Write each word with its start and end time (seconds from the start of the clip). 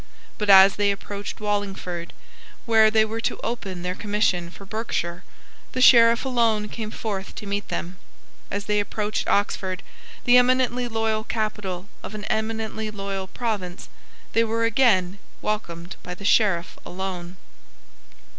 But 0.39 0.49
as 0.49 0.77
they 0.77 0.89
approached 0.89 1.39
Wallingford, 1.39 2.11
where 2.65 2.89
they 2.89 3.05
were 3.05 3.21
to 3.21 3.39
open 3.43 3.83
their 3.83 3.93
commission 3.93 4.49
for 4.49 4.65
Berkshire, 4.65 5.23
the 5.73 5.79
Sheriff 5.79 6.25
alone 6.25 6.69
came 6.69 6.89
forth 6.89 7.35
to 7.35 7.45
meet 7.45 7.67
them. 7.67 7.99
As 8.49 8.65
they 8.65 8.79
approached 8.79 9.27
Oxford, 9.27 9.83
the 10.25 10.37
eminently 10.37 10.87
loyal 10.87 11.23
capital 11.23 11.87
of 12.01 12.15
an 12.15 12.25
eminently 12.31 12.89
loyal 12.89 13.27
province, 13.27 13.89
they 14.33 14.43
were 14.43 14.63
again 14.65 15.19
welcomed 15.39 15.95
by 16.01 16.15
the 16.15 16.25
Sheriff 16.25 16.79
alone. 16.83 17.37